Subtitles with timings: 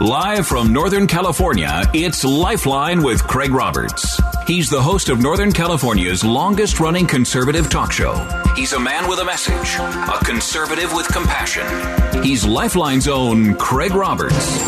[0.00, 4.18] Live from Northern California, it's Lifeline with Craig Roberts.
[4.50, 8.14] He's the host of Northern California's longest running conservative talk show.
[8.56, 11.64] He's a man with a message, a conservative with compassion.
[12.24, 14.58] He's Lifeline's own Craig Roberts.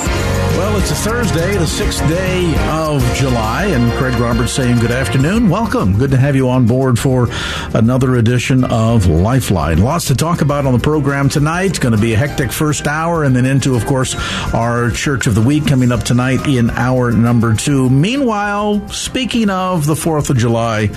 [0.52, 5.48] Well, it's a Thursday, the sixth day of July, and Craig Roberts saying good afternoon.
[5.48, 5.98] Welcome.
[5.98, 7.28] Good to have you on board for
[7.74, 9.82] another edition of Lifeline.
[9.82, 11.70] Lots to talk about on the program tonight.
[11.70, 14.14] It's going to be a hectic first hour, and then into, of course,
[14.54, 17.90] our Church of the Week coming up tonight in hour number two.
[17.90, 20.88] Meanwhile, speaking of the 4th of July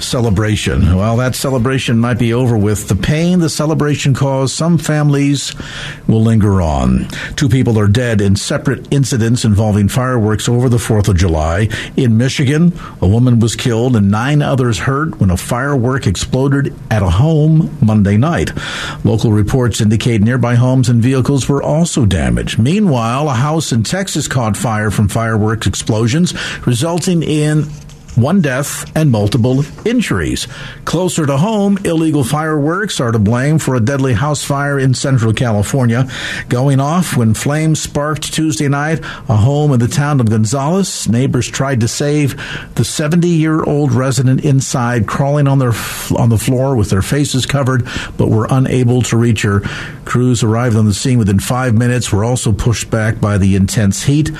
[0.00, 2.88] celebration, well, that celebration might be over with.
[2.88, 5.54] The pain the celebration caused some families
[6.06, 7.08] will linger on.
[7.36, 11.68] Two people are dead in separate incidents involving fireworks over the 4th of July.
[11.96, 17.02] In Michigan, a woman was killed and nine others hurt when a firework exploded at
[17.02, 18.50] a home Monday night.
[19.04, 22.58] Local reports indicate nearby homes and vehicles were also damaged.
[22.58, 26.34] Meanwhile, a house in Texas caught fire from fireworks explosions,
[26.66, 27.64] resulting in
[28.16, 30.46] one death and multiple injuries.
[30.84, 35.32] Closer to home, illegal fireworks are to blame for a deadly house fire in central
[35.32, 36.08] California,
[36.48, 41.08] going off when flames sparked Tuesday night a home in the town of Gonzales.
[41.08, 42.36] Neighbors tried to save
[42.74, 45.72] the 70-year-old resident inside, crawling on their
[46.16, 47.86] on the floor with their faces covered,
[48.16, 49.60] but were unable to reach her.
[50.04, 52.12] Crews arrived on the scene within five minutes.
[52.12, 54.30] Were also pushed back by the intense heat.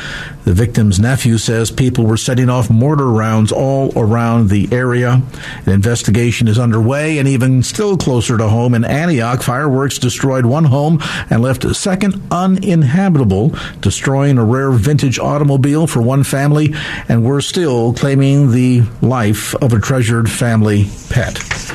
[0.44, 5.22] The victim's nephew says people were setting off mortar rounds all around the area.
[5.66, 10.64] An investigation is underway, and even still closer to home in Antioch, fireworks destroyed one
[10.64, 10.98] home
[11.28, 16.74] and left a second uninhabitable, destroying a rare vintage automobile for one family,
[17.08, 21.69] and we're still claiming the life of a treasured family pet.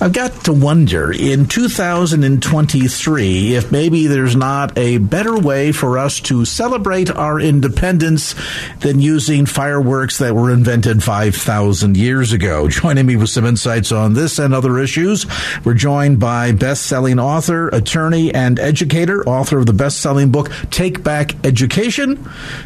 [0.00, 6.20] I've got to wonder in 2023 if maybe there's not a better way for us
[6.20, 8.36] to celebrate our independence
[8.78, 12.68] than using fireworks that were invented 5,000 years ago.
[12.68, 15.26] Joining me with some insights on this and other issues,
[15.64, 21.44] we're joined by best-selling author, attorney, and educator, author of the best-selling book Take Back
[21.44, 22.18] Education,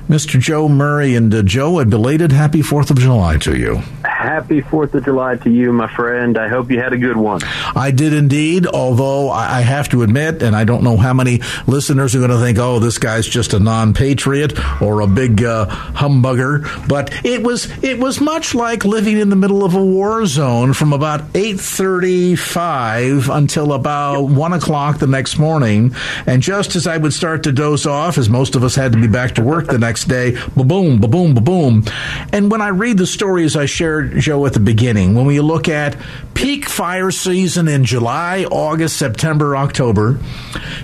[0.06, 0.38] Mr.
[0.38, 1.14] Joe Murray.
[1.14, 3.76] And uh, Joe, a belated happy 4th of July to you.
[4.04, 6.36] Happy 4th of July to you, my friend.
[6.36, 7.40] I hope you had a good one.
[7.74, 12.14] I did indeed, although I have to admit, and I don't know how many listeners
[12.14, 16.88] are going to think, oh, this guy's just a non-patriot or a big uh, humbugger,
[16.88, 20.72] but it was it was much like living in the middle of a war zone
[20.72, 25.94] from about 8.35 until about 1 o'clock the next morning,
[26.26, 29.00] and just as I would start to doze off, as most of us had to
[29.00, 31.84] be back to work the next day, ba-boom, ba-boom, ba-boom.
[32.32, 35.68] And when I read the stories I shared, Joe, at the beginning, when we look
[35.68, 35.96] at
[36.34, 40.18] peak fire season in July, August, September, October.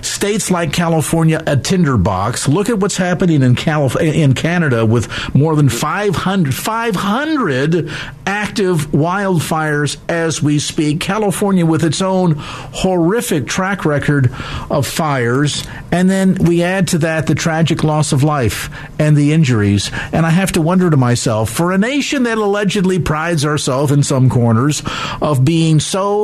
[0.01, 2.47] States like California, a tinderbox.
[2.47, 7.89] Look at what's happening in Calif- in Canada with more than 500, 500
[8.25, 10.99] active wildfires as we speak.
[10.99, 14.31] California with its own horrific track record
[14.69, 15.65] of fires.
[15.91, 18.69] And then we add to that the tragic loss of life
[18.99, 19.89] and the injuries.
[20.13, 24.03] And I have to wonder to myself, for a nation that allegedly prides ourselves in
[24.03, 24.83] some corners
[25.21, 26.18] of being so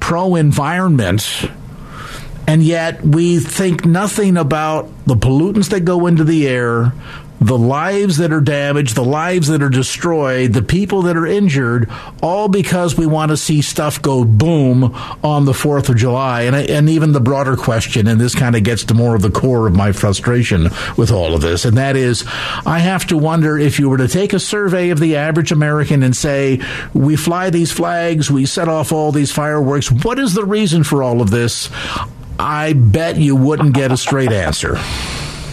[0.00, 1.48] pro environment,
[2.46, 6.92] and yet we think nothing about the pollutants that go into the air,
[7.44, 11.90] the lives that are damaged, the lives that are destroyed, the people that are injured,
[12.22, 14.84] all because we want to see stuff go boom
[15.22, 16.42] on the 4th of July.
[16.42, 19.30] And, and even the broader question, and this kind of gets to more of the
[19.30, 22.24] core of my frustration with all of this, and that is
[22.64, 26.02] I have to wonder if you were to take a survey of the average American
[26.02, 26.62] and say,
[26.94, 31.02] we fly these flags, we set off all these fireworks, what is the reason for
[31.02, 31.68] all of this?
[32.38, 34.78] I bet you wouldn't get a straight answer.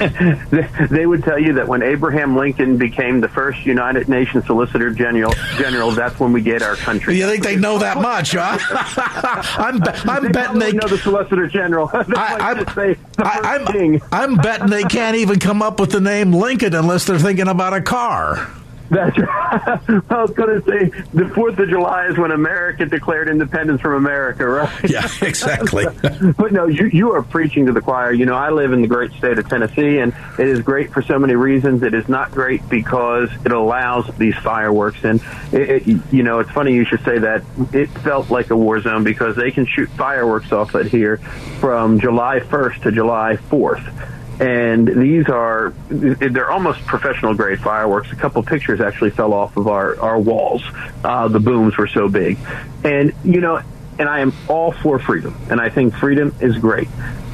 [0.90, 5.34] they would tell you that when Abraham Lincoln became the first United Nations Solicitor General,
[5.58, 7.18] General, that's when we get our country.
[7.18, 8.58] You think they know that much, huh?
[9.58, 11.90] I'm, be- I'm they betting they know the Solicitor General.
[11.94, 16.02] I, am say the I, I'm, I'm betting they can't even come up with the
[16.02, 18.50] name Lincoln unless they're thinking about a car.
[18.92, 19.30] That's right.
[20.10, 23.94] I was going to say the Fourth of July is when America declared independence from
[23.94, 24.70] America, right?
[24.92, 25.86] Yeah, exactly.
[26.38, 28.12] but no, you you are preaching to the choir.
[28.12, 31.02] You know, I live in the great state of Tennessee, and it is great for
[31.02, 31.82] so many reasons.
[31.84, 35.22] It is not great because it allows these fireworks, and
[35.54, 37.44] it, it, you know, it's funny you should say that.
[37.72, 41.18] It felt like a war zone because they can shoot fireworks off it here
[41.62, 44.12] from July 1st to July 4th
[44.42, 48.12] and these are they're almost professional grade fireworks.
[48.12, 50.64] A couple pictures actually fell off of our our walls.
[51.04, 52.40] Uh, the booms were so big,
[52.84, 53.62] and you know,
[54.00, 56.88] and I am all for freedom, and I think freedom is great.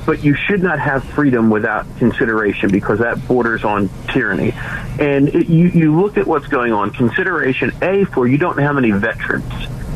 [0.06, 4.54] But you should not have freedom without consideration because that borders on tyranny.
[5.00, 6.92] And it, you, you look at what's going on.
[6.92, 9.52] Consideration, A, for you don't know how many veterans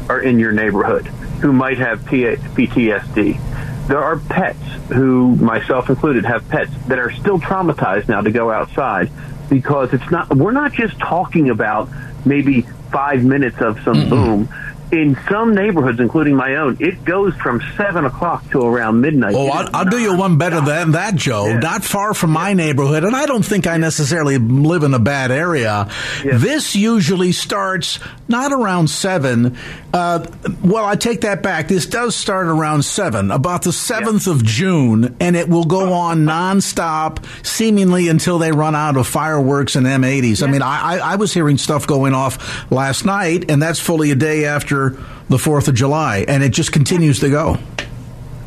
[0.10, 1.08] are in your neighborhood
[1.42, 3.50] who might have PTSD
[3.91, 4.57] there are pets
[4.88, 9.11] who, myself included, have pets that are still traumatized now to go outside
[9.49, 10.33] because it's not.
[10.33, 11.89] We're not just talking about
[12.25, 14.49] maybe five minutes of some mm boom
[14.91, 19.33] in some neighborhoods, including my own, it goes from seven o'clock to around midnight.
[19.35, 21.47] Oh, I'll, I'll do you one better than that, Joe.
[21.47, 21.59] Yeah.
[21.59, 25.31] Not far from my neighborhood, and I don't think I necessarily live in a bad
[25.31, 25.89] area.
[26.23, 26.38] Yeah.
[26.38, 29.57] This usually starts not around seven.
[29.93, 30.25] Uh,
[30.63, 31.67] well, I take that back.
[31.67, 34.33] This does start around seven, about the seventh yeah.
[34.33, 39.75] of June, and it will go on nonstop, seemingly until they run out of fireworks
[39.75, 40.47] and M80s.
[40.47, 44.15] I mean, I, I was hearing stuff going off last night, and that's fully a
[44.15, 44.91] day after
[45.29, 47.57] the 4th of July, and it just continues to go.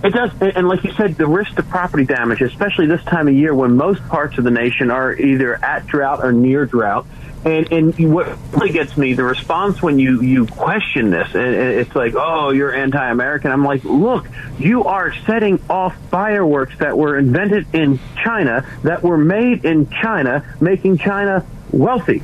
[0.02, 3.34] It does, and like you said, the risk to property damage, especially this time of
[3.34, 7.06] year when most parts of the nation are either at drought or near drought.
[7.44, 11.94] And and what really gets me, the response when you you question this, and it's
[11.94, 13.50] like, oh, you're anti-American.
[13.50, 14.26] I'm like, look,
[14.58, 20.44] you are setting off fireworks that were invented in China, that were made in China,
[20.60, 22.22] making China wealthy.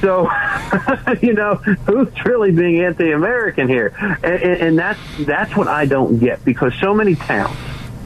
[0.00, 0.30] So,
[1.22, 3.94] you know, who's really being anti-American here?
[4.22, 7.56] And, and, that's that's what I don't get because so many towns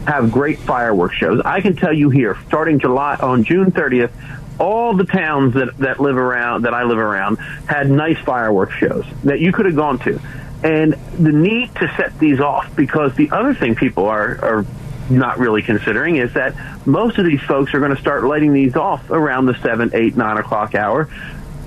[0.06, 1.40] have great fireworks shows.
[1.44, 4.10] I can tell you here, starting July on June 30th,
[4.58, 9.04] all the towns that that live around that I live around had nice fireworks shows
[9.24, 10.20] that you could have gone to.
[10.62, 14.66] And the need to set these off because the other thing people are are
[15.10, 16.54] not really considering is that
[16.86, 20.16] most of these folks are going to start lighting these off around the seven, eight,
[20.16, 21.08] nine o'clock hour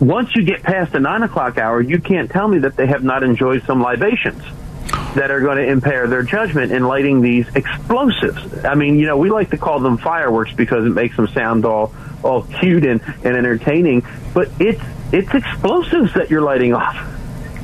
[0.01, 3.03] once you get past the nine o'clock hour, you can't tell me that they have
[3.03, 4.43] not enjoyed some libations
[5.13, 8.65] that are going to impair their judgment in lighting these explosives.
[8.65, 11.65] I mean, you know, we like to call them fireworks because it makes them sound
[11.65, 11.93] all
[12.23, 14.81] all cute and, and entertaining, but it's
[15.11, 16.95] it's explosives that you're lighting off.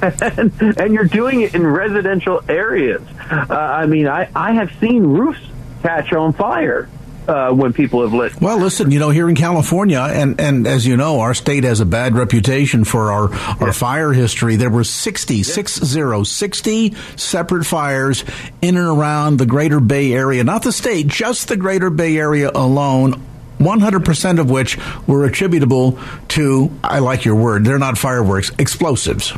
[0.01, 3.01] and, and you're doing it in residential areas.
[3.30, 5.42] Uh, I mean, I, I have seen roofs
[5.81, 6.89] catch on fire
[7.27, 8.39] uh, when people have lit.
[8.42, 11.80] Well, listen, you know, here in California, and, and as you know, our state has
[11.80, 13.71] a bad reputation for our, our yeah.
[13.71, 14.56] fire history.
[14.56, 15.44] There were 60, yeah.
[15.44, 18.24] six zero, 60 separate fires
[18.62, 22.50] in and around the greater Bay Area, not the state, just the greater Bay Area
[22.53, 23.21] alone.
[23.59, 24.77] 100% of which
[25.07, 26.00] were attributable
[26.30, 29.33] to, I like your word, they're not fireworks, explosives.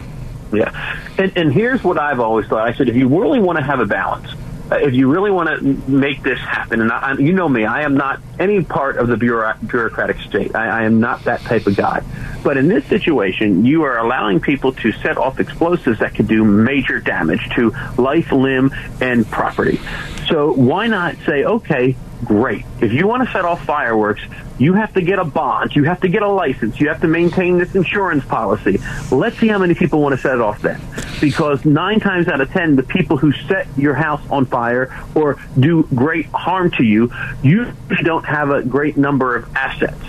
[0.51, 0.99] Yeah.
[1.17, 2.67] And, and here's what I've always thought.
[2.67, 4.29] I said, if you really want to have a balance,
[4.71, 7.81] uh, if you really want to make this happen, and I, you know me, I
[7.81, 10.55] am not any part of the bureaucratic state.
[10.55, 12.03] I, I am not that type of guy.
[12.43, 16.43] But in this situation, you are allowing people to set off explosives that could do
[16.43, 19.79] major damage to life, limb, and property.
[20.27, 22.65] So why not say, okay, great.
[22.81, 24.21] If you want to set off fireworks,
[24.57, 25.75] you have to get a bond.
[25.75, 26.79] You have to get a license.
[26.79, 28.79] You have to maintain this insurance policy.
[29.11, 30.81] Let's see how many people want to set it off then.
[31.21, 35.37] Because nine times out of ten, the people who set your house on fire or
[35.59, 40.03] do great harm to you, you don't have a great number of assets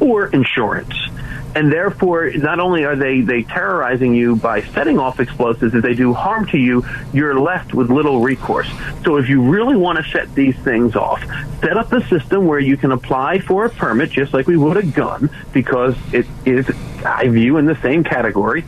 [0.00, 0.94] or insurance
[1.56, 5.94] and therefore not only are they they terrorizing you by setting off explosives if they
[5.94, 6.84] do harm to you
[7.14, 8.70] you're left with little recourse.
[9.04, 11.24] So if you really want to set these things off
[11.62, 14.76] set up a system where you can apply for a permit just like we would
[14.76, 16.68] a gun because it is
[17.06, 18.62] i view in the same category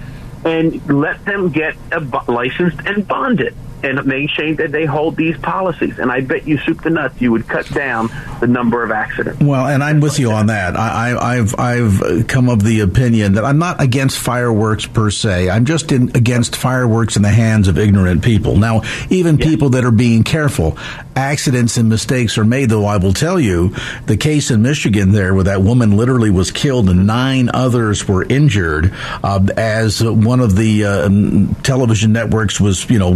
[0.47, 5.99] and let them get a licensed and bonded and sure that they hold these policies.
[5.99, 9.41] And I bet you, soup to nuts, you would cut down the number of accidents.
[9.41, 10.77] Well, and I'm with you on that.
[10.77, 15.51] I, have I've come of the opinion that I'm not against fireworks per se.
[15.51, 18.57] I'm just in, against fireworks in the hands of ignorant people.
[18.57, 20.77] Now, even people that are being careful.
[21.19, 22.71] accidents and mistakes are made.
[22.71, 23.75] Though I will tell you,
[24.07, 28.23] the case in Michigan there, where that woman literally was killed and nine others were
[28.23, 33.13] injured, uh, as one of the uh, television networks was, you know,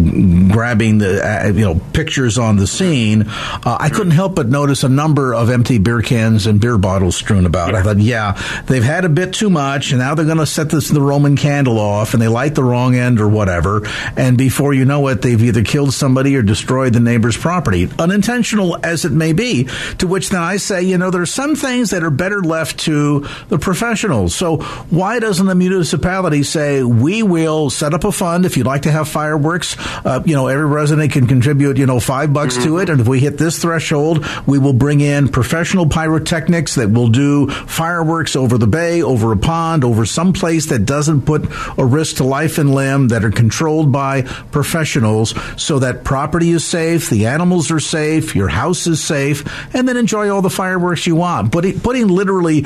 [0.52, 3.25] grabbing the, uh, you know, pictures on the scene.
[3.26, 7.16] Uh, I couldn't help but notice a number of empty beer cans and beer bottles
[7.16, 7.73] strewn about.
[7.73, 7.78] Yeah.
[7.78, 10.71] I thought, yeah, they've had a bit too much, and now they're going to set
[10.71, 13.82] this the Roman candle off, and they light the wrong end or whatever,
[14.16, 18.78] and before you know it, they've either killed somebody or destroyed the neighbor's property, unintentional
[18.85, 19.68] as it may be.
[19.99, 23.26] To which then I say, you know, there's some things that are better left to
[23.49, 24.35] the professionals.
[24.35, 24.59] So
[24.90, 28.92] why doesn't the municipality say we will set up a fund if you'd like to
[28.92, 29.76] have fireworks?
[30.04, 32.66] Uh, you know, every resident can contribute, you know, five bucks mm-hmm.
[32.66, 36.90] to it, and if we hit this threshold, we will bring in professional pyrotechnics that
[36.90, 41.44] will do fireworks over the bay, over a pond, over some place that doesn't put
[41.78, 46.64] a risk to life and limb, that are controlled by professionals, so that property is
[46.64, 49.44] safe, the animals are safe, your house is safe,
[49.75, 51.50] and then enjoy all the fireworks you want.
[51.52, 52.64] But it, putting literally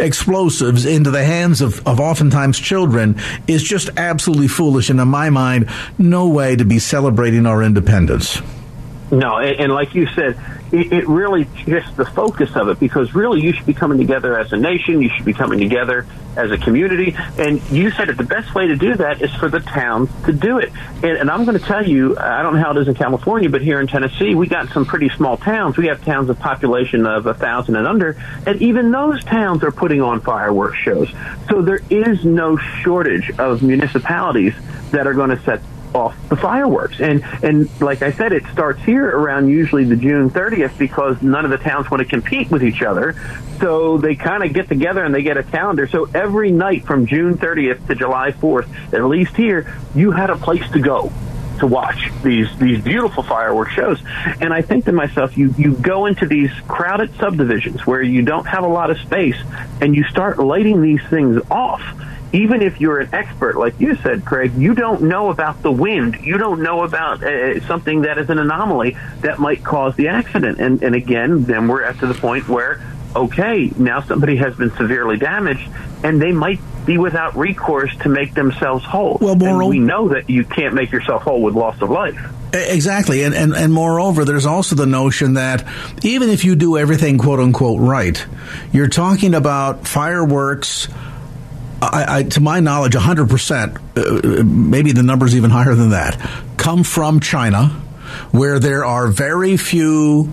[0.00, 3.16] explosives into the hands of, of oftentimes children
[3.46, 4.90] is just absolutely foolish.
[4.90, 8.40] And in my mind, no way to be celebrating our independence.
[9.10, 10.38] No, and, and like you said,
[10.72, 14.38] it, it really shifts the focus of it because really you should be coming together
[14.38, 18.16] as a nation, you should be coming together as a community, and you said that
[18.16, 20.70] the best way to do that is for the towns to do it.
[21.02, 23.50] And, and I'm going to tell you, I don't know how it is in California,
[23.50, 25.76] but here in Tennessee, we got some pretty small towns.
[25.76, 29.72] We have towns of population of a thousand and under, and even those towns are
[29.72, 31.10] putting on fireworks shows.
[31.48, 34.54] So there is no shortage of municipalities
[34.92, 35.60] that are going to set
[35.94, 37.00] off the fireworks.
[37.00, 41.44] And and like I said, it starts here around usually the June 30th because none
[41.44, 43.14] of the towns want to compete with each other.
[43.60, 45.86] So they kind of get together and they get a calendar.
[45.86, 50.36] So every night from June 30th to July 4th, at least here, you had a
[50.36, 51.12] place to go
[51.60, 54.00] to watch these these beautiful fireworks shows.
[54.40, 58.46] And I think to myself, you you go into these crowded subdivisions where you don't
[58.46, 59.36] have a lot of space,
[59.80, 61.82] and you start lighting these things off
[62.32, 66.18] even if you're an expert, like you said, Craig, you don't know about the wind.
[66.22, 70.60] You don't know about uh, something that is an anomaly that might cause the accident.
[70.60, 72.80] And, and again, then we're at to the point where,
[73.16, 75.68] okay, now somebody has been severely damaged
[76.04, 79.18] and they might be without recourse to make themselves whole.
[79.20, 82.18] Well, moreover, we know that you can't make yourself whole with loss of life.
[82.52, 83.22] Exactly.
[83.22, 85.66] And, and, and moreover, there's also the notion that
[86.02, 88.24] even if you do everything quote unquote right,
[88.72, 90.88] you're talking about fireworks
[91.82, 96.18] I, I, to my knowledge, 100%, uh, maybe the number's even higher than that,
[96.56, 97.68] come from China,
[98.32, 100.32] where there are very few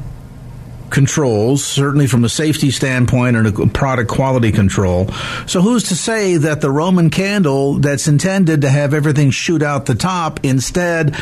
[0.89, 5.10] controls, certainly from a safety standpoint and a product quality control.
[5.46, 9.86] So who's to say that the Roman candle that's intended to have everything shoot out
[9.86, 11.16] the top instead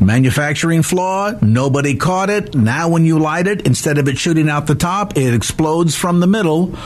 [0.00, 2.54] Manufacturing flaw, nobody caught it.
[2.54, 6.20] Now, when you light it, instead of it shooting out the top, it explodes from
[6.20, 6.78] the middle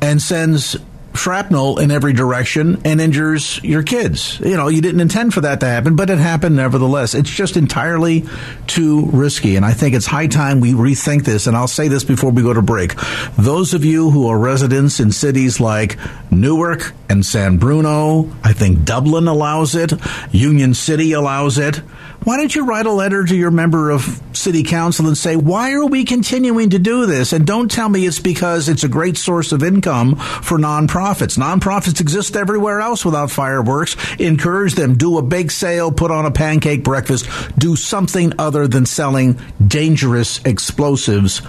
[0.00, 0.76] and sends
[1.14, 4.40] shrapnel in every direction and injures your kids.
[4.40, 7.14] You know, you didn't intend for that to happen, but it happened nevertheless.
[7.14, 8.24] It's just entirely
[8.66, 9.56] too risky.
[9.56, 11.46] And I think it's high time we rethink this.
[11.46, 12.94] And I'll say this before we go to break.
[13.36, 15.98] Those of you who are residents in cities like
[16.30, 19.92] Newark and San Bruno, I think Dublin allows it,
[20.30, 21.82] Union City allows it
[22.24, 25.72] why don't you write a letter to your member of city council and say, why
[25.72, 27.32] are we continuing to do this?
[27.32, 31.38] And don't tell me it's because it's a great source of income for nonprofits.
[31.38, 33.96] Nonprofits exist everywhere else without fireworks.
[34.18, 34.96] Encourage them.
[34.96, 40.40] Do a bake sale, put on a pancake breakfast, do something other than selling dangerous
[40.44, 41.42] explosives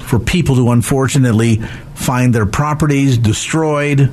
[0.00, 1.56] for people to unfortunately
[1.94, 4.12] find their properties destroyed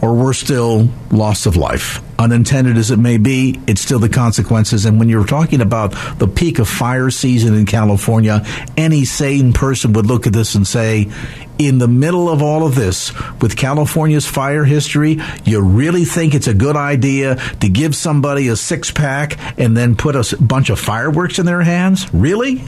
[0.00, 2.00] or worse still, loss of life.
[2.22, 4.84] Unintended as it may be, it's still the consequences.
[4.84, 9.92] And when you're talking about the peak of fire season in California, any sane person
[9.94, 11.10] would look at this and say,
[11.58, 16.46] in the middle of all of this, with California's fire history, you really think it's
[16.46, 20.78] a good idea to give somebody a six pack and then put a bunch of
[20.78, 22.14] fireworks in their hands?
[22.14, 22.62] Really?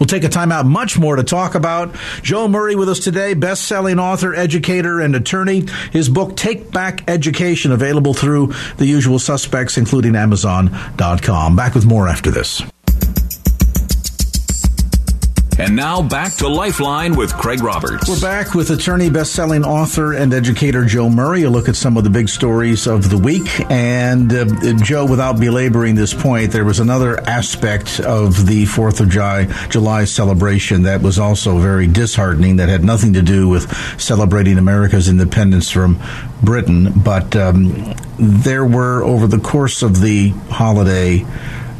[0.00, 0.66] We'll take a time out.
[0.66, 1.94] Much more to talk about.
[2.22, 5.66] Joe Murray with us today, best-selling author, educator, and attorney.
[5.92, 11.54] His book, Take Back Education, available through the usual suspects, including Amazon.com.
[11.54, 12.62] Back with more after this.
[15.60, 18.08] And now back to Lifeline with Craig Roberts.
[18.08, 21.42] We're back with attorney, best-selling author, and educator Joe Murray.
[21.42, 23.46] A look at some of the big stories of the week.
[23.70, 24.46] And uh,
[24.82, 30.06] Joe, without belaboring this point, there was another aspect of the Fourth of July, July
[30.06, 32.56] celebration that was also very disheartening.
[32.56, 36.00] That had nothing to do with celebrating America's independence from
[36.42, 41.26] Britain, but um, there were over the course of the holiday.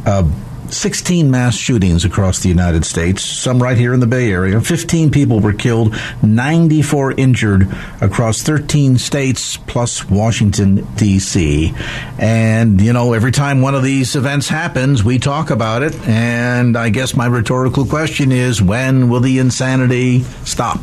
[0.05, 0.29] Uh,
[0.73, 4.59] 16 mass shootings across the United States, some right here in the Bay Area.
[4.61, 7.67] 15 people were killed, 94 injured
[7.99, 11.73] across 13 states plus Washington, D.C.
[12.19, 15.95] And, you know, every time one of these events happens, we talk about it.
[16.07, 20.79] And I guess my rhetorical question is when will the insanity stop?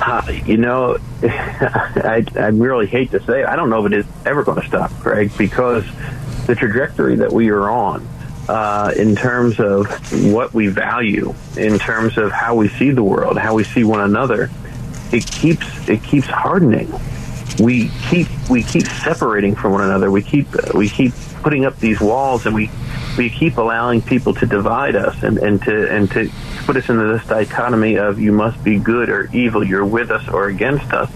[0.00, 3.46] Uh, you know, I, I really hate to say it.
[3.46, 5.84] I don't know if it is ever going to stop, Craig, because
[6.46, 8.06] the trajectory that we are on
[8.48, 9.86] uh, in terms of
[10.32, 14.00] what we value, in terms of how we see the world, how we see one
[14.00, 14.50] another,
[15.12, 16.92] it keeps it keeps hardening.
[17.58, 20.10] We keep we keep separating from one another.
[20.10, 21.12] We keep we keep
[21.42, 22.70] putting up these walls, and we
[23.16, 26.30] we keep allowing people to divide us and, and to and to
[26.66, 30.28] put us into this dichotomy of you must be good or evil, you're with us
[30.28, 31.10] or against us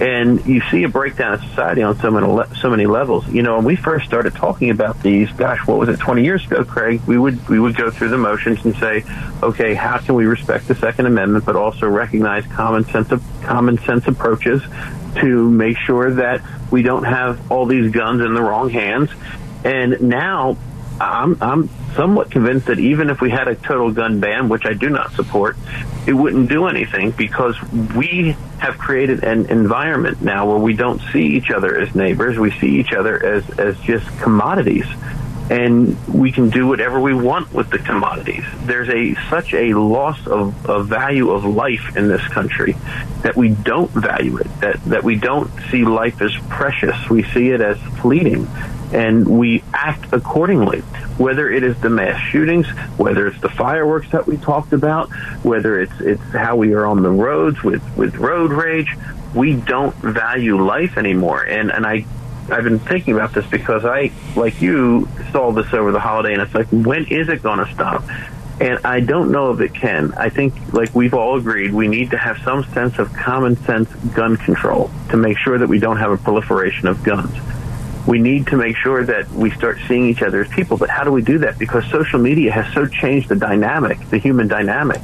[0.00, 2.26] and you see a breakdown of society on so many
[2.56, 3.28] so many levels.
[3.28, 6.44] You know, when we first started talking about these, gosh, what was it, 20 years
[6.46, 7.02] ago, Craig?
[7.06, 9.04] We would we would go through the motions and say,
[9.42, 13.78] okay, how can we respect the Second Amendment, but also recognize common sense of common
[13.78, 14.62] sense approaches
[15.16, 16.40] to make sure that
[16.70, 19.10] we don't have all these guns in the wrong hands.
[19.64, 20.56] And now
[21.00, 24.74] I'm, I'm somewhat convinced that even if we had a total gun ban, which I
[24.74, 25.56] do not support,
[26.06, 27.56] it wouldn't do anything because
[27.96, 32.38] we have created an environment now where we don't see each other as neighbors.
[32.38, 34.84] We see each other as, as just commodities.
[35.48, 38.44] And we can do whatever we want with the commodities.
[38.66, 42.76] There's a such a loss of, of value of life in this country
[43.22, 47.08] that we don't value it, that, that we don't see life as precious.
[47.08, 48.46] We see it as fleeting
[48.92, 50.80] and we act accordingly.
[51.18, 52.66] Whether it is the mass shootings,
[52.96, 55.10] whether it's the fireworks that we talked about,
[55.44, 58.96] whether it's it's how we are on the roads with with road rage,
[59.34, 61.42] we don't value life anymore.
[61.42, 62.06] And and I
[62.50, 66.42] I've been thinking about this because I, like you, saw this over the holiday, and
[66.42, 68.02] it's like, when is it going to stop?
[68.60, 70.12] And I don't know if it can.
[70.14, 73.88] I think, like we've all agreed, we need to have some sense of common sense
[74.14, 77.34] gun control to make sure that we don't have a proliferation of guns
[78.06, 80.76] we need to make sure that we start seeing each other as people.
[80.76, 81.58] But how do we do that?
[81.58, 85.00] Because social media has so changed the dynamic, the human dynamic.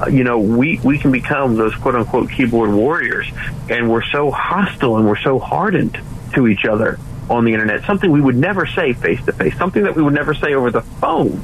[0.00, 3.26] Uh, you know, we, we can become those quote unquote keyboard warriors,
[3.70, 5.98] and we're so hostile and we're so hardened
[6.34, 6.98] to each other
[7.30, 7.84] on the internet.
[7.84, 10.70] Something we would never say face to face, something that we would never say over
[10.70, 11.42] the phone.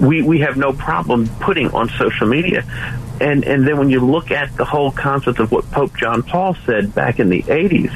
[0.00, 2.64] We, we have no problem putting on social media.
[3.20, 6.56] And, and then when you look at the whole concept of what Pope John Paul
[6.66, 7.92] said back in the 80s,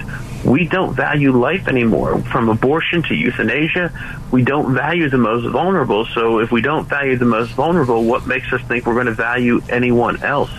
[0.46, 2.18] we don't value life anymore.
[2.22, 3.92] From abortion to euthanasia,
[4.30, 6.06] we don't value the most vulnerable.
[6.06, 9.12] So if we don't value the most vulnerable, what makes us think we're going to
[9.12, 10.50] value anyone else?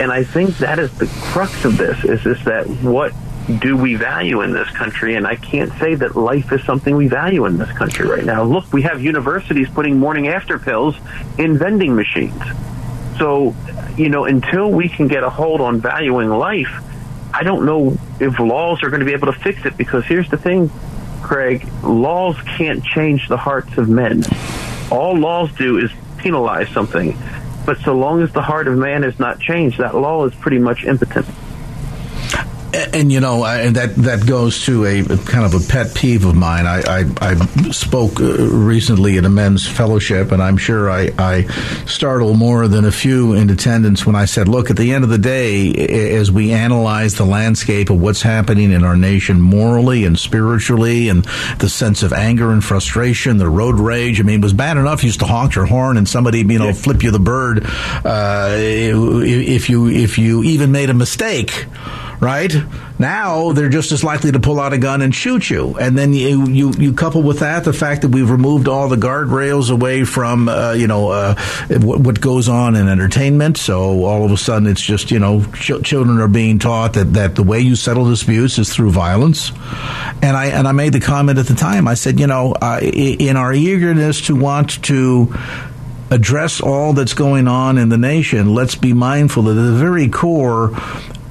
[0.00, 3.12] And I think that is the crux of this, is this that what
[3.58, 5.14] do we value in this country?
[5.14, 8.42] And I can't say that life is something we value in this country right now.
[8.42, 10.96] Look, we have universities putting morning after pills
[11.38, 12.42] in vending machines.
[13.18, 13.54] So,
[13.96, 16.82] you know, until we can get a hold on valuing life,
[17.32, 20.28] I don't know if laws are going to be able to fix it because here's
[20.28, 20.70] the thing,
[21.22, 24.24] Craig laws can't change the hearts of men.
[24.90, 27.16] All laws do is penalize something.
[27.64, 30.58] But so long as the heart of man is not changed, that law is pretty
[30.58, 31.26] much impotent.
[32.72, 36.36] And, you know, and that that goes to a kind of a pet peeve of
[36.36, 36.66] mine.
[36.66, 37.34] I I, I
[37.70, 41.42] spoke uh, recently at a men's fellowship, and I'm sure I, I
[41.86, 45.10] startled more than a few in attendance when I said, "Look, at the end of
[45.10, 45.72] the day,
[46.16, 51.24] as we analyze the landscape of what's happening in our nation morally and spiritually, and
[51.58, 54.20] the sense of anger and frustration, the road rage.
[54.20, 56.58] I mean, it was bad enough you used to honk your horn and somebody, you
[56.58, 57.64] know, flip you the bird
[58.04, 61.66] uh, if you if you even made a mistake."
[62.20, 62.54] Right?
[62.98, 65.76] Now they're just as likely to pull out a gun and shoot you.
[65.78, 68.96] And then you you, you couple with that the fact that we've removed all the
[68.96, 71.34] guardrails away from uh, you know uh,
[71.70, 73.56] what, what, goes on in entertainment.
[73.56, 77.14] So all of a sudden it's just you know ch- children are being taught that
[77.14, 79.50] that the way you settle disputes is through violence.
[80.22, 81.88] And I and I made the comment at the time.
[81.88, 85.34] I said you know uh, in our eagerness to want to
[86.10, 90.08] address all that's going on in the nation, let's be mindful that at the very
[90.08, 90.76] core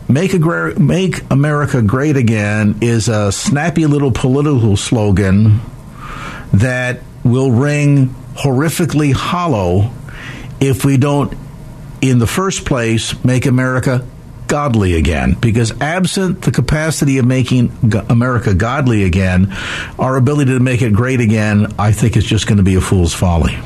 [0.09, 0.33] Make,
[0.79, 5.61] make America Great Again is a snappy little political slogan
[6.51, 9.91] that will ring horrifically hollow
[10.59, 11.37] if we don't,
[12.01, 14.03] in the first place, make America
[14.47, 15.35] godly again.
[15.39, 17.71] Because absent the capacity of making
[18.09, 19.55] America godly again,
[19.99, 22.81] our ability to make it great again, I think, is just going to be a
[22.81, 23.59] fool's folly.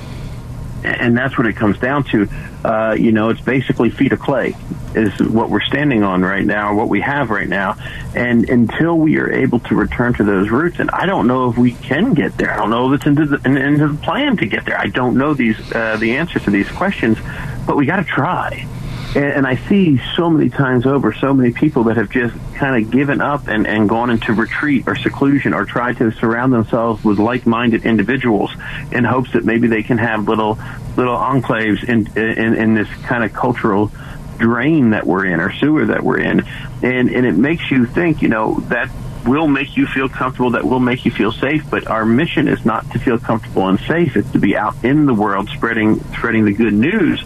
[0.85, 2.27] And that's what it comes down to.
[2.63, 4.55] Uh, you know, it's basically feet of clay
[4.95, 7.75] is what we're standing on right now, what we have right now.
[8.15, 11.57] And until we are able to return to those roots, and I don't know if
[11.57, 12.53] we can get there.
[12.53, 14.79] I don't know if it's into the, into the plan to get there.
[14.79, 17.17] I don't know these uh, the answers to these questions,
[17.65, 18.67] but we got to try.
[19.15, 22.91] And, I see so many times over so many people that have just kind of
[22.91, 27.19] given up and, and gone into retreat or seclusion or tried to surround themselves with
[27.19, 28.51] like-minded individuals
[28.91, 30.57] in hopes that maybe they can have little
[30.97, 33.91] little enclaves in in, in this kind of cultural
[34.37, 36.39] drain that we're in or sewer that we're in.
[36.81, 38.89] And and it makes you think you know that
[39.25, 42.65] will make you feel comfortable that will make you feel safe but our mission is
[42.65, 46.43] not to feel comfortable and safe it's to be out in the world spreading spreading
[46.43, 47.23] the good news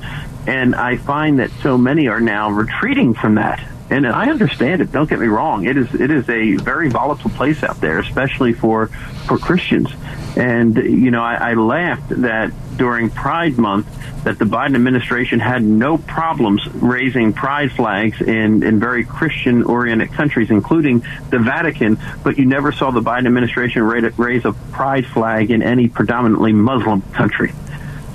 [0.47, 3.59] and I find that so many are now retreating from that.
[3.89, 4.91] And I understand it.
[4.91, 5.65] Don't get me wrong.
[5.65, 8.87] It is it is a very volatile place out there, especially for
[9.27, 9.89] for Christians.
[10.35, 13.87] And you know, I, I laughed that during Pride Month
[14.23, 20.11] that the Biden administration had no problems raising pride flags in, in very Christian oriented
[20.11, 25.49] countries, including the Vatican, but you never saw the Biden administration raise a pride flag
[25.49, 27.53] in any predominantly Muslim country.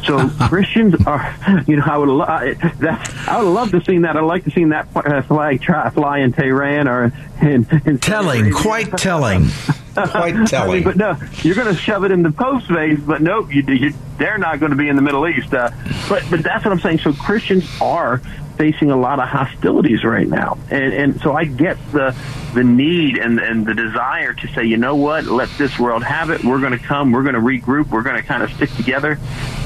[0.05, 1.35] So Christians are,
[1.67, 4.17] you know, I would lo- that I would love to see that.
[4.17, 4.93] I'd like to see that
[5.27, 9.49] flag try, fly in Tehran or in, in telling, quite telling.
[9.95, 10.71] Quite telling.
[10.71, 13.53] I mean, but no, you're going to shove it in the Pope's face, but nope,
[13.55, 15.53] you, you, they're not going to be in the Middle East.
[15.53, 15.71] Uh,
[16.09, 16.99] but but that's what I'm saying.
[16.99, 18.21] So Christians are
[18.57, 22.17] facing a lot of hostilities right now, and and so I get the
[22.55, 26.31] the need and and the desire to say, you know what, let this world have
[26.31, 26.45] it.
[26.45, 27.13] We're going to come.
[27.13, 27.89] We're going to regroup.
[27.91, 29.19] We're going to kind of stick together,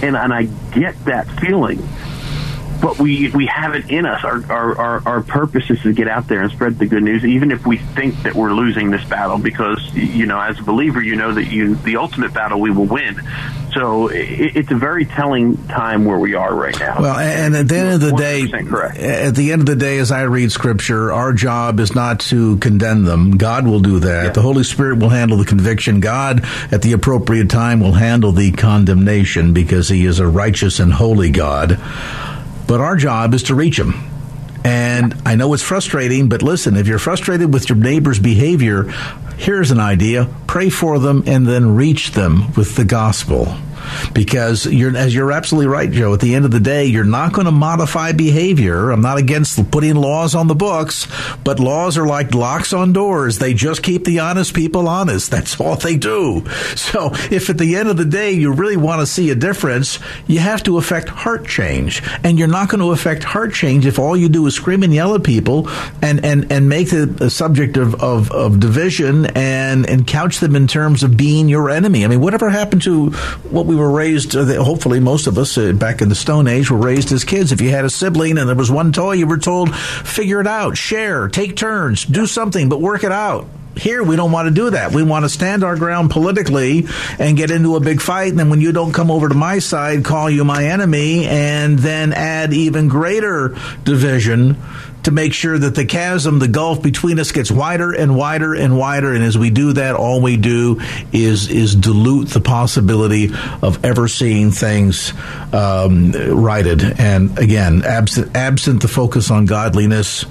[0.02, 1.86] and and I get that feeling
[2.80, 4.24] but we we have it in us.
[4.24, 7.24] Our, our, our our purpose is to get out there and spread the good news,
[7.24, 9.38] even if we think that we're losing this battle.
[9.38, 12.86] Because you know, as a believer, you know that you the ultimate battle we will
[12.86, 13.20] win.
[13.72, 17.00] So it, it's a very telling time where we are right now.
[17.00, 18.96] Well, and at the end of the day, correct.
[18.98, 22.56] at the end of the day, as I read Scripture, our job is not to
[22.58, 23.36] condemn them.
[23.36, 24.24] God will do that.
[24.24, 24.30] Yeah.
[24.30, 26.00] The Holy Spirit will handle the conviction.
[26.00, 30.92] God, at the appropriate time, will handle the condemnation because He is a righteous and
[30.92, 31.78] holy God.
[32.66, 33.94] But our job is to reach them.
[34.64, 38.84] And I know it's frustrating, but listen, if you're frustrated with your neighbor's behavior,
[39.38, 43.56] here's an idea pray for them and then reach them with the gospel
[44.12, 46.14] because you're as you're absolutely right, Joe.
[46.14, 48.90] At the end of the day, you're not going to modify behavior.
[48.90, 51.06] I'm not against putting laws on the books,
[51.44, 53.38] but laws are like locks on doors.
[53.38, 55.30] They just keep the honest people honest.
[55.30, 56.44] That's all they do.
[56.76, 59.98] So if at the end of the day you really want to see a difference,
[60.26, 63.98] you have to affect heart change, and you're not going to affect heart change if
[63.98, 65.68] all you do is scream and yell at people
[66.02, 70.66] and and and make a subject of of, of division and and couch them in
[70.66, 72.04] terms of being your enemy.
[72.04, 73.10] I mean, whatever happened to
[73.50, 76.70] what we were raised, uh, hopefully most of us uh, back in the Stone Age
[76.70, 77.52] were raised as kids.
[77.52, 80.46] If you had a sibling and there was one toy, you were told, figure it
[80.46, 83.46] out, share, take turns, do something, but work it out.
[83.76, 84.92] Here, we don't want to do that.
[84.92, 86.86] We want to stand our ground politically
[87.18, 88.30] and get into a big fight.
[88.30, 91.78] And then when you don't come over to my side, call you my enemy and
[91.78, 94.56] then add even greater division
[95.06, 98.76] to make sure that the chasm, the gulf between us gets wider and wider and
[98.76, 99.14] wider.
[99.14, 100.80] And as we do that, all we do
[101.12, 103.30] is, is dilute the possibility
[103.62, 105.12] of ever seeing things
[105.52, 106.82] um, righted.
[106.82, 110.24] And again, absent, absent the focus on godliness,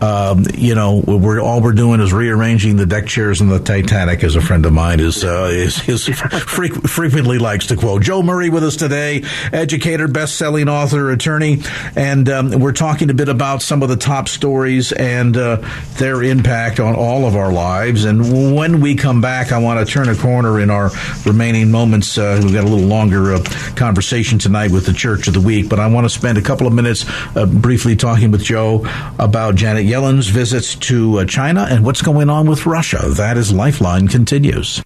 [0.00, 4.22] um, you know, we're all we're doing is rearranging the deck chairs in the Titanic.
[4.22, 8.02] As a friend of mine is uh, is, is frequently likes to quote.
[8.02, 11.62] Joe Murray with us today, educator, best-selling author, attorney,
[11.96, 15.56] and um, we're talking a bit about some of the top stories and uh,
[15.94, 18.04] their impact on all of our lives.
[18.04, 20.90] And when we come back, I want to turn a corner in our
[21.24, 22.16] remaining moments.
[22.16, 25.68] Uh, we've got a little longer uh, conversation tonight with the Church of the Week,
[25.68, 27.04] but I want to spend a couple of minutes
[27.36, 28.86] uh, briefly talking with Joe
[29.18, 33.00] about Janet Yellen's visits to uh, China and what's going on with Russia.
[33.08, 34.82] That is Lifeline continues.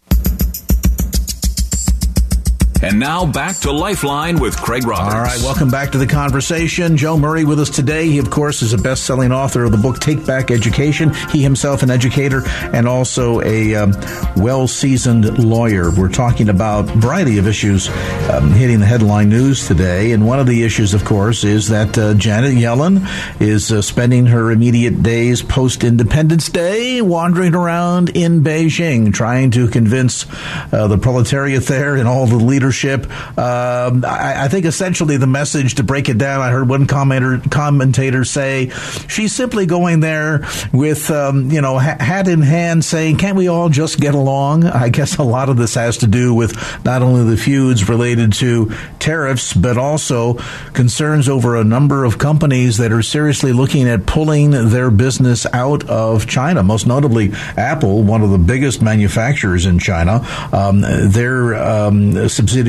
[2.83, 5.15] And now back to Lifeline with Craig Roberts.
[5.15, 6.97] All right, welcome back to the conversation.
[6.97, 8.09] Joe Murray with us today.
[8.09, 11.15] He, of course, is a best selling author of the book Take Back Education.
[11.31, 12.43] He himself, an educator
[12.73, 13.93] and also a um,
[14.37, 15.93] well seasoned lawyer.
[15.93, 17.89] We're talking about a variety of issues
[18.29, 20.11] um, hitting the headline news today.
[20.11, 23.07] And one of the issues, of course, is that uh, Janet Yellen
[23.41, 29.69] is uh, spending her immediate days post Independence Day wandering around in Beijing, trying to
[29.69, 30.27] convince
[30.73, 33.05] uh, the proletariat there and all the leaders leadership.
[33.39, 37.41] Um, I, I, think essentially the message to break it down, I heard one commentator
[37.51, 38.71] commentator say
[39.09, 43.69] she's simply going there with um, you know hat in hand, saying, "Can't we all
[43.69, 47.25] just get along?" I guess a lot of this has to do with not only
[47.25, 50.35] the feuds related to tariffs, but also
[50.73, 55.89] concerns over a number of companies that are seriously looking at pulling their business out
[55.89, 56.63] of China.
[56.63, 60.25] Most notably, Apple, one of the biggest manufacturers in China.
[60.53, 62.62] Um, their um, subsidiary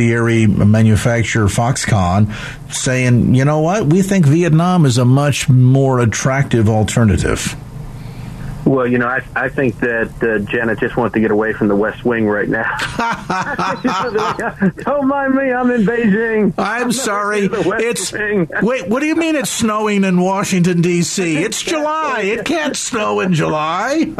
[0.47, 2.33] manufacturer Foxconn
[2.73, 7.55] saying, you know what, we think Vietnam is a much more attractive alternative.
[8.65, 11.67] Well, you know, I, I think that uh, Janet just wants to get away from
[11.67, 12.63] the West Wing right now.
[14.77, 16.53] Don't mind me, I'm in Beijing.
[16.57, 17.49] I'm, I'm sorry.
[17.51, 18.13] It's
[18.61, 18.87] wait.
[18.87, 21.37] What do you mean it's snowing in Washington D.C.?
[21.37, 22.21] It's July.
[22.21, 24.13] It can't snow in July.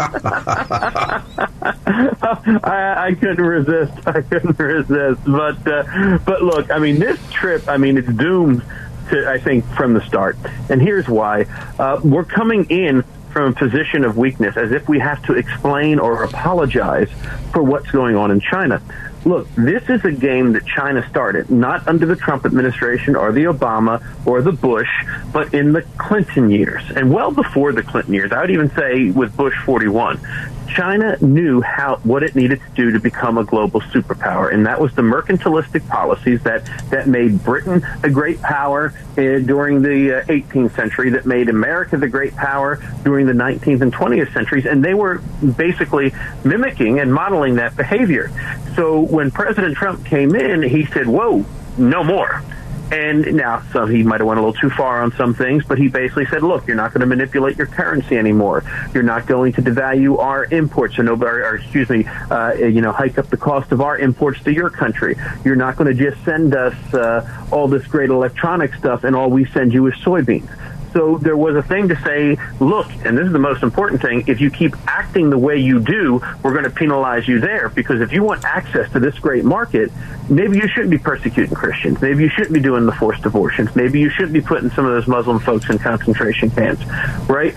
[2.63, 3.93] I, I, couldn't resist.
[4.05, 5.21] I couldn't resist.
[5.25, 7.69] But uh, but look, I mean, this trip.
[7.69, 8.61] I mean, it's doomed.
[9.09, 10.37] To, I think from the start,
[10.69, 11.45] and here's why:
[11.79, 15.99] uh, we're coming in from a position of weakness, as if we have to explain
[15.99, 17.09] or apologize
[17.51, 18.81] for what's going on in China.
[19.25, 23.45] Look, this is a game that China started, not under the Trump administration or the
[23.45, 24.89] Obama or the Bush,
[25.31, 26.83] but in the Clinton years.
[26.95, 30.19] And well before the Clinton years, I would even say with Bush 41.
[30.67, 34.79] China knew how what it needed to do to become a global superpower, and that
[34.79, 40.25] was the mercantilistic policies that that made Britain a great power uh, during the uh,
[40.25, 44.83] 18th century, that made America the great power during the 19th and 20th centuries, and
[44.83, 45.19] they were
[45.57, 48.31] basically mimicking and modeling that behavior.
[48.75, 51.45] So when President Trump came in, he said, "Whoa,
[51.77, 52.43] no more."
[52.91, 55.79] And now, so he might have went a little too far on some things, but
[55.79, 58.63] he basically said, "Look, you're not going to manipulate your currency anymore.
[58.93, 62.91] You're not going to devalue our imports, or nobody, or excuse me, uh, you know,
[62.91, 65.17] hike up the cost of our imports to your country.
[65.43, 69.29] You're not going to just send us uh, all this great electronic stuff, and all
[69.29, 70.49] we send you is soybeans."
[70.93, 74.23] So there was a thing to say, look, and this is the most important thing,
[74.27, 77.99] if you keep acting the way you do, we're going to penalize you there because
[77.99, 79.91] if you want access to this great market,
[80.29, 81.99] maybe you shouldn't be persecuting Christians.
[81.99, 83.75] Maybe you shouldn't be doing the forced abortions.
[83.75, 86.85] Maybe you shouldn't be putting some of those Muslim folks in concentration camps,
[87.27, 87.55] right?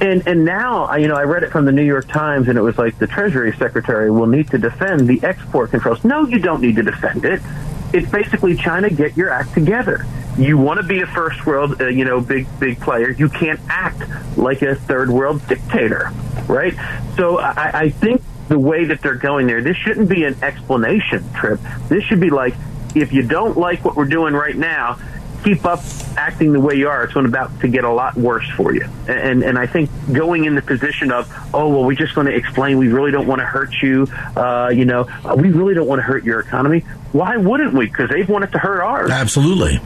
[0.00, 2.62] And and now, you know, I read it from the New York Times, and it
[2.62, 6.04] was like the Treasury Secretary will need to defend the export controls.
[6.04, 7.42] No, you don't need to defend it.
[7.92, 10.06] It's basically China, get your act together
[10.38, 13.10] you want to be a first world, uh, you know, big big player.
[13.10, 14.02] You can't act
[14.36, 16.10] like a third world dictator,
[16.46, 16.74] right?
[17.16, 21.30] So I, I think the way that they're going there, this shouldn't be an explanation
[21.34, 21.60] trip.
[21.88, 22.54] This should be like,
[22.94, 24.98] if you don't like what we're doing right now,
[25.44, 25.80] keep up
[26.16, 27.04] acting the way you are.
[27.04, 28.88] It's going about to get a lot worse for you.
[29.08, 32.34] And and I think going in the position of, oh well, we're just going to
[32.34, 32.78] explain.
[32.78, 34.06] We really don't want to hurt you.
[34.36, 36.80] Uh, you know, we really don't want to hurt your economy.
[37.10, 37.86] Why wouldn't we?
[37.86, 39.10] Because they've wanted to hurt ours.
[39.10, 39.80] Absolutely.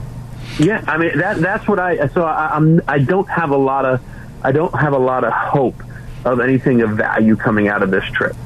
[0.59, 3.85] Yeah, I mean that that's what I so I, I'm I don't have a lot
[3.85, 4.01] of
[4.43, 5.83] I don't have a lot of hope
[6.25, 8.37] of anything of value coming out of this trip.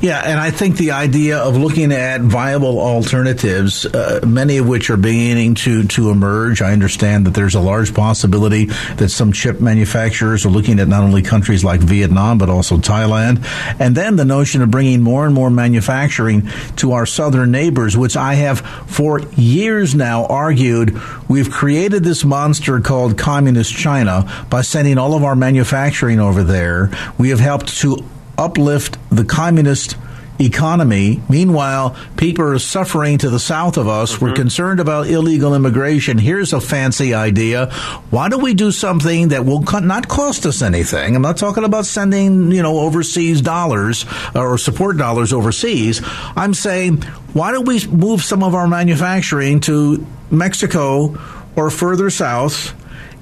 [0.00, 4.90] Yeah, and I think the idea of looking at viable alternatives, uh, many of which
[4.90, 6.60] are beginning to, to emerge.
[6.60, 11.04] I understand that there's a large possibility that some chip manufacturers are looking at not
[11.04, 13.46] only countries like Vietnam, but also Thailand.
[13.78, 18.16] And then the notion of bringing more and more manufacturing to our southern neighbors, which
[18.16, 24.98] I have for years now argued we've created this monster called Communist China by sending
[24.98, 26.90] all of our manufacturing over there.
[27.18, 28.04] We have helped to
[28.38, 29.96] uplift the communist
[30.38, 31.22] economy.
[31.28, 34.12] Meanwhile, people are suffering to the south of us.
[34.12, 34.24] Mm-hmm.
[34.24, 36.18] We're concerned about illegal immigration.
[36.18, 37.70] Here's a fancy idea.
[38.10, 41.16] Why don't we do something that will not cost us anything?
[41.16, 46.00] I'm not talking about sending, you know, overseas dollars or support dollars overseas.
[46.04, 51.18] I'm saying, why don't we move some of our manufacturing to Mexico
[51.56, 52.74] or further south?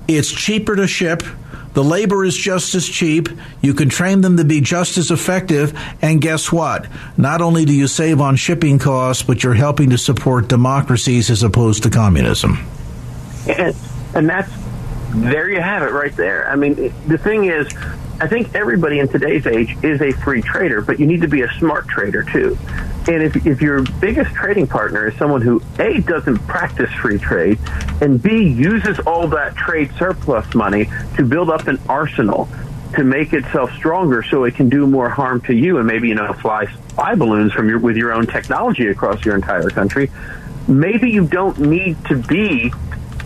[0.07, 1.23] It's cheaper to ship
[1.75, 3.29] the labor is just as cheap.
[3.61, 5.79] You can train them to be just as effective.
[6.01, 6.87] And guess what?
[7.17, 11.43] Not only do you save on shipping costs, but you're helping to support democracies as
[11.43, 12.67] opposed to communism.
[13.49, 13.77] And,
[14.15, 14.51] and that's,
[15.15, 16.49] there you have it right there.
[16.49, 17.69] I mean, the thing is,
[18.21, 21.43] I think everybody in today's age is a free trader, but you need to be
[21.43, 22.57] a smart trader too.
[23.09, 27.59] And if, if your biggest trading partner is someone who A, doesn't practice free trade,
[28.01, 32.49] and B, uses all that trade surplus money to build up an arsenal
[32.95, 36.15] to make itself stronger so it can do more harm to you and maybe, you
[36.15, 40.11] know, fly spy balloons from your, with your own technology across your entire country,
[40.69, 42.73] maybe you don't need to be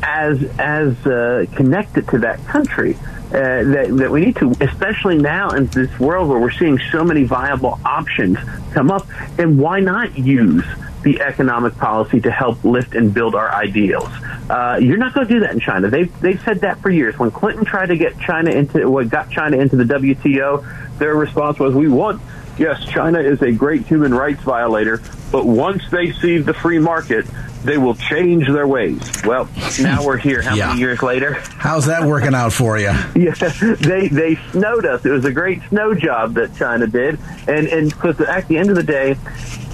[0.02, 2.96] as, as uh, connected to that country
[3.28, 7.04] uh, that, that we need to, especially now in this world where we're seeing so
[7.04, 8.38] many viable options
[8.72, 9.06] come up.
[9.38, 10.64] And why not use
[11.02, 14.08] the economic policy to help lift and build our ideals.
[14.50, 15.88] Uh, you're not going to do that in China.
[15.88, 17.18] They've they've said that for years.
[17.18, 21.58] When Clinton tried to get China into what got China into the WTO, their response
[21.58, 22.20] was, "We want."
[22.58, 27.24] Yes, China is a great human rights violator, but once they see the free market,
[27.64, 29.00] they will change their ways.
[29.24, 29.48] Well,
[29.80, 30.42] now we're here.
[30.42, 30.68] How Yeah.
[30.68, 31.34] many years later?
[31.58, 32.92] How's that working out for you?
[33.14, 33.34] Yeah,
[33.80, 35.04] they they snowed us.
[35.04, 37.18] It was a great snow job that China did,
[37.48, 39.16] and and because at the end of the day,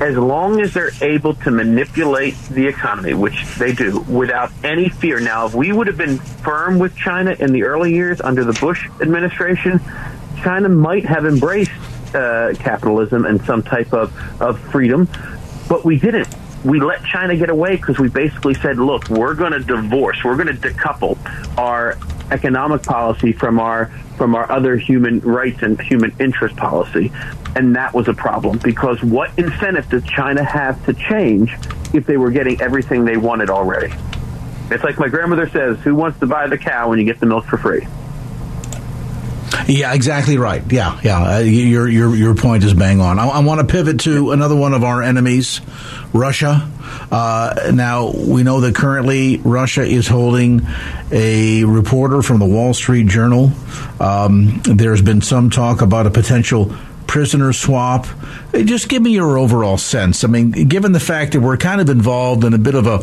[0.01, 5.21] as long as they're able to manipulate the economy, which they do, without any fear.
[5.21, 8.55] Now, if we would have been firm with China in the early years under the
[8.55, 9.81] Bush administration,
[10.43, 11.71] China might have embraced
[12.15, 15.07] uh, capitalism and some type of of freedom,
[15.69, 16.29] but we didn't
[16.65, 20.37] we let China get away because we basically said, look, we're going to divorce, we're
[20.37, 21.19] going to decouple
[21.59, 21.99] our
[22.31, 27.11] economic policy from our from our other human rights and human interest policy.
[27.57, 31.57] And that was a problem because what incentive does China have to change
[31.93, 33.93] if they were getting everything they wanted already?
[34.71, 37.27] It's like my grandmother says, who wants to buy the cow when you get the
[37.27, 37.87] milk for free?
[39.67, 40.63] Yeah, exactly right.
[40.71, 41.37] Yeah, yeah.
[41.37, 43.19] Uh, your your your point is bang on.
[43.19, 45.61] I, I want to pivot to another one of our enemies,
[46.13, 46.71] Russia.
[47.11, 50.67] Uh, now we know that currently Russia is holding
[51.11, 53.51] a reporter from the Wall Street Journal.
[54.01, 56.75] Um, there's been some talk about a potential
[57.07, 58.07] prisoner swap.
[58.53, 60.25] Just give me your overall sense.
[60.25, 62.99] I mean, given the fact that we're kind of involved in a bit of a,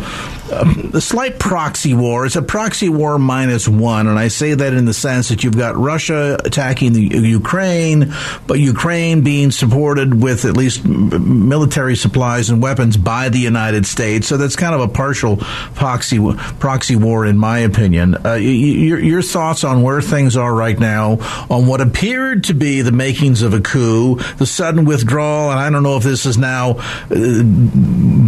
[0.51, 4.73] a, a slight proxy war, it's a proxy war minus one, and I say that
[4.73, 8.13] in the sense that you've got Russia attacking the Ukraine,
[8.47, 14.27] but Ukraine being supported with at least military supplies and weapons by the United States.
[14.27, 16.19] So that's kind of a partial proxy
[16.59, 18.15] proxy war, in my opinion.
[18.25, 21.17] Uh, your, your thoughts on where things are right now,
[21.49, 25.69] on what appeared to be the makings of a coup, the sudden withdrawal, and I
[25.69, 27.15] don't know if this is now uh,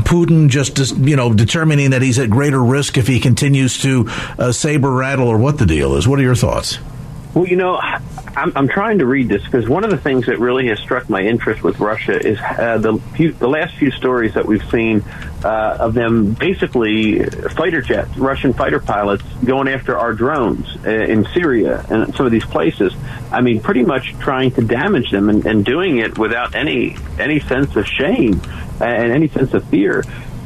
[0.03, 4.05] Putin just, just you know determining that he's at greater risk if he continues to
[4.37, 6.07] uh, saber rattle, or what the deal is.
[6.07, 6.79] What are your thoughts?
[7.33, 7.79] Well, you know,
[8.35, 11.09] I'm, I'm trying to read this because one of the things that really has struck
[11.09, 15.03] my interest with Russia is uh, the few, the last few stories that we've seen
[15.43, 21.25] uh, of them basically fighter jets, Russian fighter pilots going after our drones uh, in
[21.25, 22.93] Syria and some of these places.
[23.31, 27.39] I mean, pretty much trying to damage them and, and doing it without any any
[27.39, 28.41] sense of shame
[28.79, 30.03] and any sense of fear.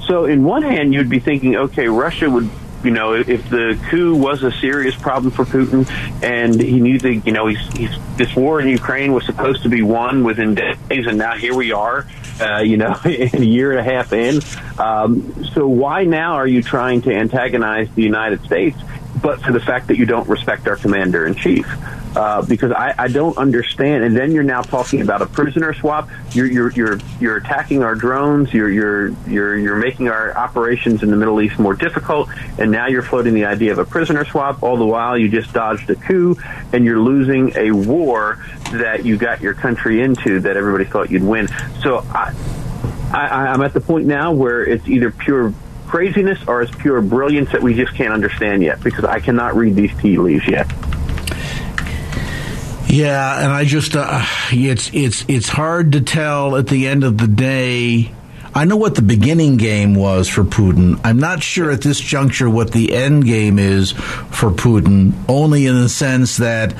[0.08, 2.50] So, in one hand, you'd be thinking, okay, Russia would
[2.84, 5.90] you know, if the coup was a serious problem for Putin
[6.24, 9.70] and he knew that, you know, he's, he's, this war in Ukraine was supposed to
[9.70, 12.06] be won within days, and now here we are,
[12.40, 14.42] uh, you know, a year and a half in.
[14.78, 18.78] Um, so why now are you trying to antagonize the United States,
[19.22, 21.68] but for the fact that you don't respect our commander in chief?
[22.16, 24.04] Uh, because I, I don't understand.
[24.04, 26.10] And then you're now talking about a prisoner swap.
[26.32, 28.52] You're you're you're, you're attacking our drones.
[28.54, 32.30] You're you're you're you're making our operations in the Middle East more difficult.
[32.58, 34.64] And now you're floating the idea of a prisoner swap.
[34.64, 36.36] All the while, you just dodged a coup,
[36.74, 41.24] and you're losing a war that you got your country into that everybody thought you'd
[41.24, 41.48] win.
[41.82, 42.34] So I,
[43.12, 45.54] I I'm at the point now where it's either pure
[45.88, 49.76] craziness or as pure brilliance that we just can't understand yet because I cannot read
[49.76, 50.68] these tea leaves yet.
[52.90, 57.18] Yeah, and I just uh, it's it's it's hard to tell at the end of
[57.18, 58.12] the day.
[58.58, 61.00] I know what the beginning game was for Putin.
[61.04, 65.14] I'm not sure at this juncture what the end game is for Putin.
[65.30, 66.74] Only in the sense that,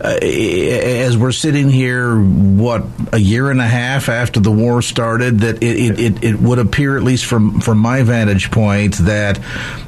[0.00, 5.40] uh, as we're sitting here, what a year and a half after the war started,
[5.40, 9.40] that it, it, it, would appear, at least from from my vantage point, that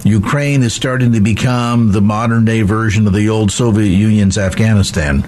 [0.02, 5.24] Ukraine is starting to become the modern day version of the old Soviet Union's Afghanistan.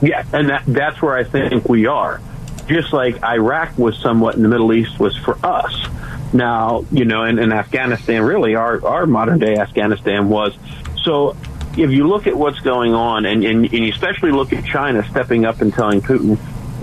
[0.00, 2.22] Yeah, and that, that's where I think we are.
[2.68, 5.86] Just like Iraq was somewhat in the Middle East was for us.
[6.32, 10.56] Now, you know, in, Afghanistan, really, our, our modern day Afghanistan was.
[11.02, 11.36] So
[11.76, 15.44] if you look at what's going on, and, and, and especially look at China stepping
[15.44, 16.38] up and telling Putin,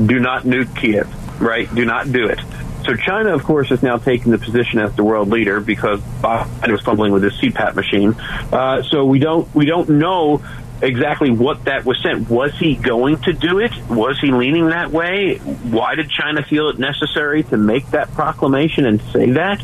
[0.06, 1.74] do not nuke Kiev, right?
[1.74, 2.39] Do not do it.
[2.86, 6.72] So China, of course, is now taking the position as the world leader because Biden
[6.72, 8.13] was fumbling with his CPAP machine.
[8.52, 10.43] Uh, so we don't we don't know
[10.82, 12.30] exactly what that was sent.
[12.30, 13.72] Was he going to do it?
[13.90, 15.38] Was he leaning that way?
[15.38, 19.64] Why did China feel it necessary to make that proclamation and say that?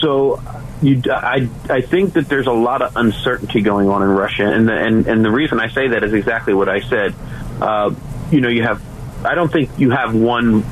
[0.00, 0.42] So
[0.82, 4.68] you, I, I think that there's a lot of uncertainty going on in Russia, and
[4.68, 7.14] the, and and the reason I say that is exactly what I said.
[7.60, 7.94] Uh,
[8.30, 8.82] you know, you have.
[9.24, 10.62] I don't think you have one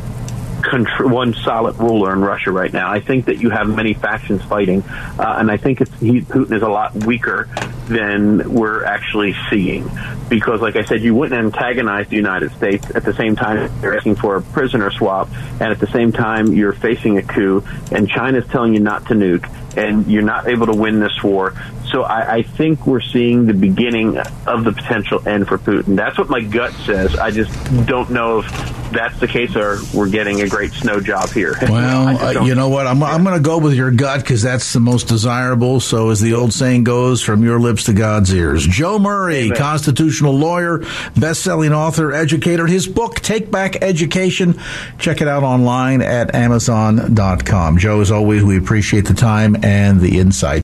[0.61, 2.90] Contr- one solid ruler in Russia right now.
[2.90, 6.62] I think that you have many factions fighting, uh, and I think he, Putin is
[6.62, 7.49] a lot weaker
[7.88, 9.88] than we're actually seeing.
[10.28, 13.96] Because, like I said, you wouldn't antagonize the United States at the same time you're
[13.96, 18.08] asking for a prisoner swap, and at the same time you're facing a coup, and
[18.08, 21.54] China's telling you not to nuke, and you're not able to win this war.
[21.90, 25.96] So I, I think we're seeing the beginning of the potential end for Putin.
[25.96, 27.14] That's what my gut says.
[27.16, 27.52] I just
[27.87, 31.54] don't know if that's the case or we're getting a great snow job here.
[31.62, 32.87] Well, uh, you know what?
[32.87, 35.81] I'm, I'm going to go with your gut because that's the most desirable.
[35.81, 38.66] So, as the old saying goes, from your lips to God's ears.
[38.66, 39.56] Joe Murray, Amen.
[39.56, 40.85] constitutional lawyer,
[41.17, 42.67] best-selling author, educator.
[42.67, 44.60] His book, Take Back Education.
[44.98, 47.79] Check it out online at Amazon.com.
[47.79, 50.63] Joe, as always, we appreciate the time and the insight.